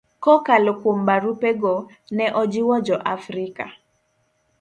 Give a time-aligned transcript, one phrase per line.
[0.23, 1.73] Kokalo kuom barupego,
[2.15, 3.65] ne ojiwo Jo-Afrika